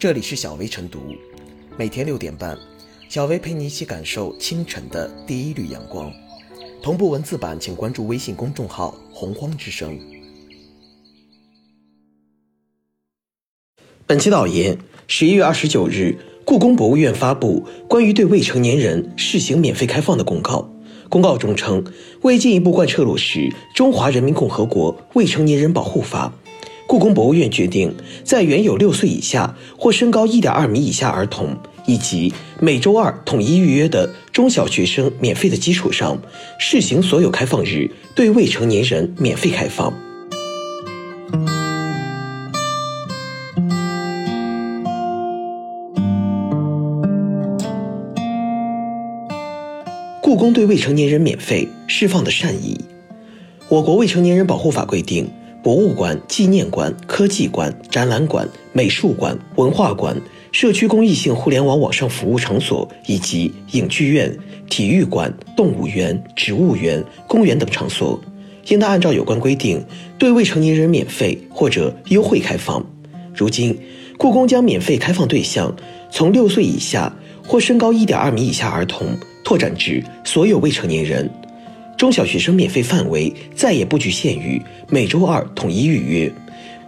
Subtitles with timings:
[0.00, 0.98] 这里是小薇晨读，
[1.76, 2.56] 每天六点半，
[3.10, 6.10] 小薇陪你一起感受清晨的第一缕阳光。
[6.82, 10.00] 同步文字版，请关注微信公众号“洪荒之声”。
[14.08, 20.66] 本期导言：十一月二十九日，故宫博物院发布关于对未成年人试行免费开放的公告。
[21.10, 21.84] 公告中称，
[22.22, 23.40] 为进一步贯彻落实
[23.76, 26.32] 《中华人民共和国未成年人保护法》。
[26.90, 27.94] 故宫博物院决定，
[28.24, 31.56] 在原有六岁以下或身高一点二米以下儿童，
[31.86, 36.20] 以及每周二统一预约的中小学生免费的基础上，
[36.58, 39.94] 试行所有开放日对未成年人免费开放。
[50.20, 52.80] 故宫对未成年人免费释放的善意。
[53.68, 55.30] 我国未成年人保护法规定。
[55.62, 60.16] 博物馆、纪念馆、科技馆、展览馆、美术馆、文化馆、
[60.52, 64.34] 社区公益性互联网网上服务场所以及影剧院、
[64.68, 68.18] 体育馆、动物园、植物园、公园等场所，
[68.68, 69.84] 应当按照有关规定
[70.18, 72.84] 对未成年人免费或者优惠开放。
[73.34, 73.78] 如今，
[74.16, 75.74] 故宫将免费开放对象
[76.10, 77.14] 从六岁以下
[77.46, 81.30] 或身高一点二米以下儿童拓展至所有未成年人。
[82.00, 86.32] 中小学生免费范围再也不局限于每周二统一预约，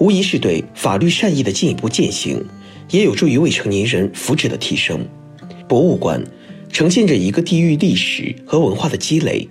[0.00, 2.44] 无疑是对法律善意的进一步践行，
[2.90, 5.06] 也有助于未成年人福祉的提升。
[5.68, 6.20] 博物馆
[6.72, 9.48] 呈现着一个地域历史和文化的积累，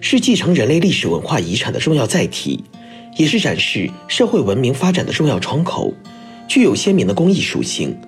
[0.00, 2.62] 是继承人类历史文化遗产的重要载体，
[3.16, 5.92] 也是展示社会文明发展的重要窗口，
[6.46, 7.98] 具有鲜明的公益属性。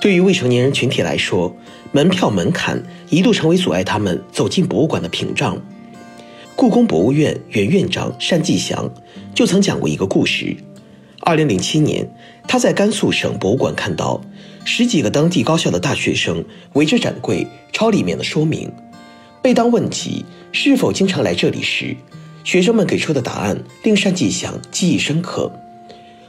[0.00, 1.52] 对于未成年人群体来说，
[1.90, 5.60] 门票门槛一度成为阻碍他们走进博物馆的屏障。
[6.54, 8.88] 故宫博物院原院长单霁翔
[9.34, 10.56] 就曾讲过一个故事。
[11.20, 12.08] 二零零七年，
[12.46, 14.20] 他在甘肃省博物馆看到
[14.64, 18.70] 十几个当地高校的大学生围着展柜抄里面的说明。
[19.40, 21.96] 被当问及是否经常来这里时，
[22.44, 25.50] 学生们给出的答案令单霁翔记忆深刻。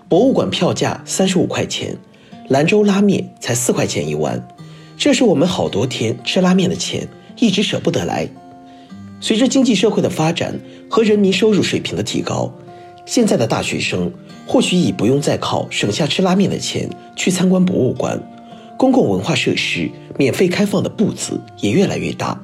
[0.07, 1.95] 博物馆票价三十五块钱，
[2.47, 4.41] 兰州拉面才四块钱一碗，
[4.97, 7.07] 这是我们好多天吃拉面的钱，
[7.38, 8.28] 一直舍不得来。
[9.23, 12.53] 随着经济社会的发展和人民收入水平的提高，
[13.06, 14.11] 现在的大学生
[14.45, 18.22] 或许已不用再靠省下吃拉面的钱去参观博物馆，
[18.78, 22.38] 公共文化设施免费开放的步子也越来越大。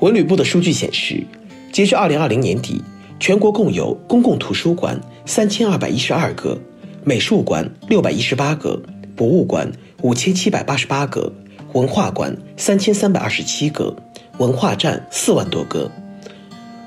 [0.00, 1.24] 文旅部的数据显示，
[1.70, 2.82] 截至二零二零年底，
[3.20, 6.58] 全国共有公共图书馆三千二百一十二个，
[7.04, 8.82] 美术馆六百一十八个，
[9.14, 9.70] 博物馆
[10.02, 11.32] 五千七百八十八个，
[11.74, 13.94] 文化馆三千三百二十七个。
[14.38, 15.90] 文化站四万多个，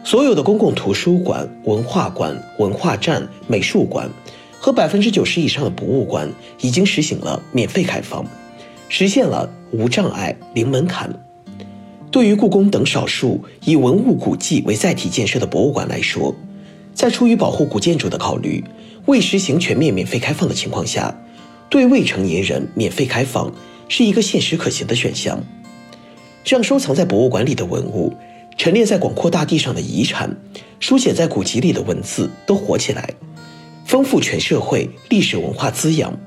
[0.05, 4.09] 所有的公共图书馆、文化馆、文化站、美术馆
[4.57, 6.31] 和百分之九十以上的博物馆
[6.61, 8.25] 已经实行了免费开放，
[8.87, 11.13] 实现了无障碍、零门槛。
[12.09, 16.33] 对于故宫等少数以文物古迹为载体建设的博物馆来说，
[16.93, 18.63] 在出于保护古建筑的考虑，
[19.07, 21.13] 未实行全面免费开放的情况下，
[21.69, 23.51] 对未成年人免费开放
[23.89, 25.41] 是一个现实可行的选项。
[26.43, 28.13] 让收藏在博物馆里的文物，
[28.57, 30.35] 陈列在广阔大地上的遗产，
[30.79, 33.13] 书写在古籍里的文字都活起来，
[33.85, 36.17] 丰富全社会历史文化滋养。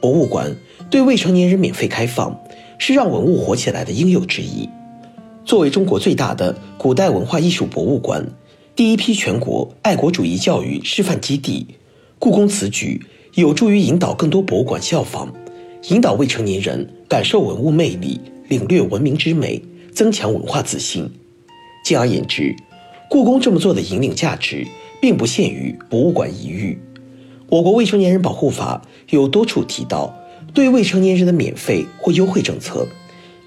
[0.00, 0.54] 博物馆
[0.90, 2.38] 对未成年人免费开放，
[2.78, 4.68] 是让文物活起来的应有之义。
[5.44, 8.26] 作为中国最大的古代文化艺术博物馆，
[8.74, 11.66] 第一批全国爱国主义教育示范基地，
[12.18, 15.32] 故宫此举有助于引导更多博物馆效仿，
[15.90, 18.20] 引导未成年人感受文物魅力。
[18.48, 19.62] 领略文明之美，
[19.92, 21.10] 增强文化自信。
[21.84, 22.54] 进而言之，
[23.10, 24.66] 故宫这么做的引领价值，
[25.00, 26.78] 并不限于博物馆一隅。
[27.48, 30.14] 我国未成年人保护法有多处提到
[30.52, 32.86] 对未成年人的免费或优惠政策，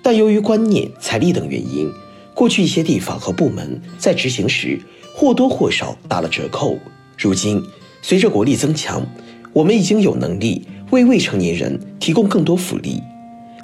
[0.03, 1.91] 但由于观念、财力等原因，
[2.34, 4.80] 过去一些地方和部门在执行时
[5.16, 6.78] 或多或少打了折扣。
[7.18, 7.63] 如今，
[8.02, 9.06] 随着国力增强，
[9.52, 13.01] 我们已经有能力为未成年人提供更多福利，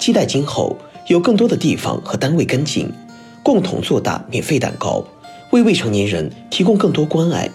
[0.00, 0.76] 期待今后。
[1.06, 2.90] 有更多的地方和单位跟进，
[3.42, 5.04] 共同做大免费蛋糕，
[5.50, 7.50] 为未成年人提供更多关爱，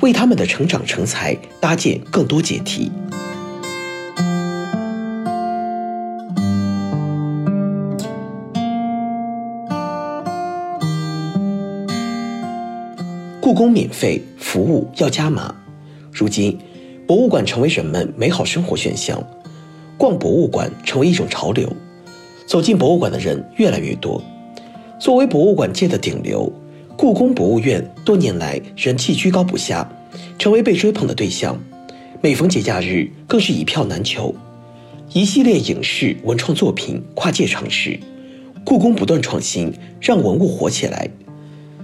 [0.00, 2.90] 为他们的成长成才搭建更多阶梯。
[13.38, 15.54] 故宫免费服务要加码。
[16.10, 16.58] 如今，
[17.06, 19.22] 博物馆成为人们美好生活选项，
[19.98, 21.70] 逛博物馆成为一种潮流。
[22.46, 24.22] 走进博物馆的人越来越多。
[24.98, 26.50] 作为博物馆界的顶流，
[26.96, 29.90] 故宫博物院多年来人气居高不下，
[30.38, 31.58] 成为被追捧的对象。
[32.20, 34.34] 每逢节假日，更是一票难求。
[35.12, 38.00] 一系列影视文创作品跨界尝试，
[38.64, 41.08] 故宫不断创新，让文物活起来。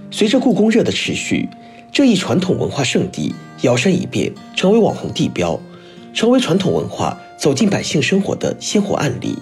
[0.09, 1.47] 随着故宫热的持续，
[1.91, 5.59] 这一传统文化圣地摇身一变成为网红地标，
[6.13, 9.37] 成为传统文化走进百姓生活的鲜活案例。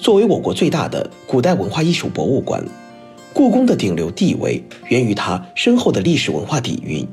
[0.00, 2.64] 作为我国最大的古代文化艺术博物馆，
[3.34, 7.06] 故宫的顶流地位源于它深厚的历史文化底蕴，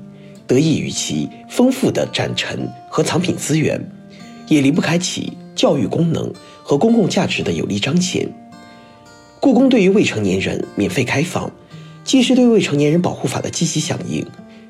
[0.47, 3.77] 得益于其丰富的展陈和藏品资源，
[4.47, 6.31] 也离不开其教育功能
[6.63, 8.25] 和公共价值的有力彰显。
[9.41, 11.51] 故宫对于未成年人免费开放，
[12.05, 14.25] 既是对《未成年人保护法》的积极响应，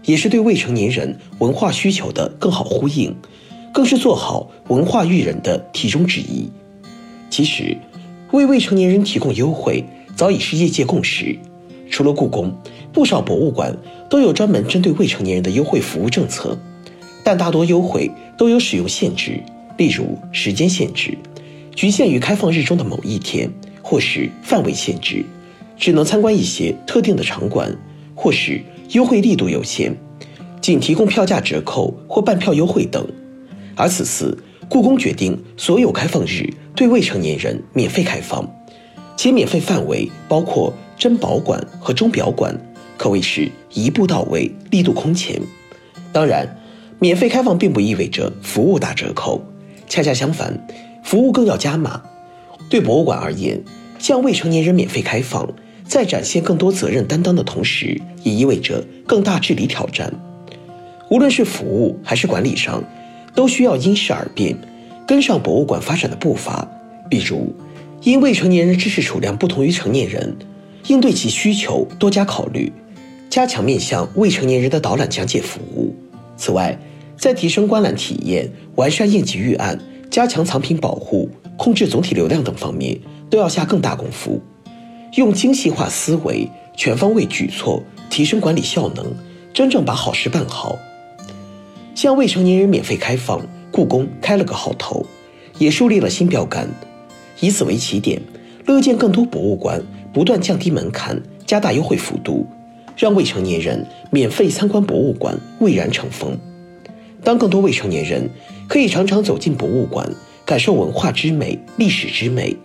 [0.05, 3.15] 也是对未成年人文化需求的更好呼应，
[3.71, 6.49] 更是做好文化育人的题中之一。
[7.29, 7.77] 其实。
[8.31, 9.83] 为未成年人提供优惠，
[10.15, 11.37] 早已是业界共识。
[11.89, 12.53] 除了故宫，
[12.91, 13.75] 不少博物馆
[14.09, 16.57] 都有专门针对未成年人的优惠服务政策，
[17.23, 19.41] 但大多优惠都有使用限制，
[19.77, 21.17] 例如时间限制，
[21.73, 23.49] 局限于开放日中的某一天，
[23.81, 25.23] 或是范围限制，
[25.77, 27.73] 只能参观一些特定的场馆，
[28.13, 29.95] 或是优惠力度有限，
[30.61, 33.07] 仅提供票价折扣或半票优惠等。
[33.75, 34.37] 而此次
[34.69, 36.53] 故宫决定所有开放日。
[36.75, 38.47] 对未成年人免费开放，
[39.17, 42.55] 且免费范围包括珍宝馆和钟表馆，
[42.97, 45.41] 可谓是一步到位，力度空前。
[46.13, 46.47] 当然，
[46.99, 49.41] 免费开放并不意味着服务打折扣，
[49.89, 50.67] 恰恰相反，
[51.03, 52.03] 服务更要加码。
[52.69, 53.59] 对博物馆而言，
[53.97, 55.49] 向未成年人免费开放，
[55.83, 60.13] 在展现更多责任担当的同时，也意味着更大治理挑战。
[61.09, 62.83] 无论是服务还是管理上，
[63.37, 64.57] 都需要因势而变。
[65.05, 66.67] 跟上博物馆发展的步伐，
[67.07, 67.53] 比如，
[68.01, 70.35] 因未成年人知识储量不同于成年人，
[70.87, 72.73] 应对其需求多加考虑，
[73.29, 75.95] 加强面向未成年人的导览讲解服务。
[76.35, 76.75] 此外，
[77.15, 79.79] 在提升观览体验、完善应急预案、
[80.09, 82.99] 加强藏品保护、控制总体流量等方面，
[83.29, 84.41] 都要下更大功夫，
[85.15, 89.05] 用精细化思维、全方位举措提升管理效能，
[89.53, 90.75] 真正把好事办好。
[91.97, 93.43] 向未成年人免费开放。
[93.71, 95.03] 故宫开了个好头，
[95.57, 96.69] 也树立了新标杆。
[97.39, 98.21] 以此为起点，
[98.67, 99.81] 乐见更多博物馆
[100.13, 102.45] 不断降低门槛，加大优惠幅度，
[102.95, 106.37] 让未成年人免费参观博物馆蔚然成风。
[107.23, 108.29] 当更多未成年人
[108.69, 110.07] 可以常常走进博物馆，
[110.45, 112.55] 感受文化之美、历史之美，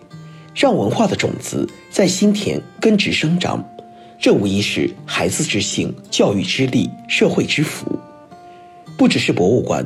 [0.54, 3.66] 让文化的种子在心田根植生长，
[4.18, 7.86] 这无疑是孩子之幸、教育之力、社会之福。
[9.02, 9.84] 不只是博物馆。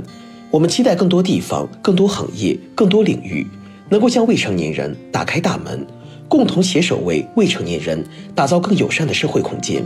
[0.51, 3.47] 我们期待更多地方、更多行业、更多领域，
[3.89, 5.87] 能够向未成年人打开大门，
[6.29, 8.05] 共同携手为未成年人
[8.35, 9.83] 打造更友善的社会空间。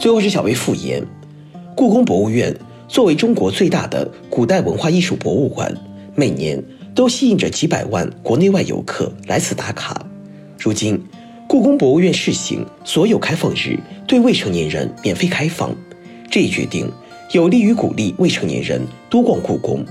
[0.00, 1.00] 最后是小薇复言：
[1.76, 2.52] 故宫博物院
[2.88, 5.72] 作为中国最大的古代文化艺术博物馆，
[6.16, 6.60] 每年
[6.94, 10.06] 都吸引着几百万国内外游客来此打卡。
[10.58, 11.02] 如今，
[11.48, 15.74] 故宫博物院试行所有开放日对未成年人免费开放，
[16.30, 16.90] 这一决定
[17.32, 18.80] 有利于鼓励未成年人
[19.10, 19.84] 多逛故宫，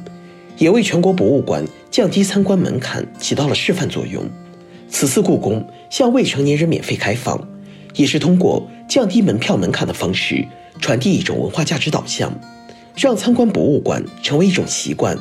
[0.58, 4.24] 也为全国博物馆降低参观门槛起到了示范作用。
[4.90, 7.40] 此次故宫向未成年人免费开放，
[7.96, 10.46] 也是通过降低门票门槛的方式，
[10.80, 12.34] 传递一种文化价值导向，
[12.96, 15.18] 让参观博物馆成为一种习惯。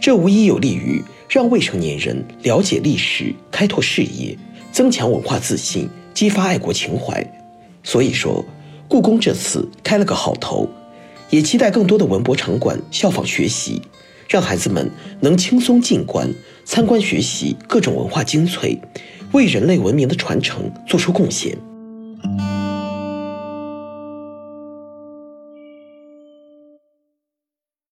[0.00, 4.36] 这无疑有利于让未成年人了解历史、开拓视野。
[4.70, 7.26] 增强文化自信，激发爱国情怀。
[7.82, 8.44] 所以说，
[8.86, 10.68] 故宫这次开了个好头，
[11.30, 13.80] 也期待更多的文博场馆效仿学习，
[14.28, 14.88] 让孩子们
[15.20, 16.32] 能轻松进观、
[16.66, 18.78] 参观学习各种文化精粹，
[19.32, 21.56] 为人类文明的传承做出贡献。